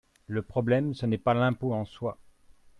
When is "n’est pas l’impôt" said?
1.05-1.75